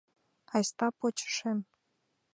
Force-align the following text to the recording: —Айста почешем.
—Айста 0.55 0.87
почешем. 0.99 1.59